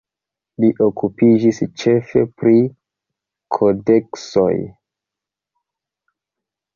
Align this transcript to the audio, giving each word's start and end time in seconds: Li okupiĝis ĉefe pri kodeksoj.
Li 0.63 0.67
okupiĝis 0.85 1.59
ĉefe 1.81 2.23
pri 2.41 2.55
kodeksoj. 3.57 4.49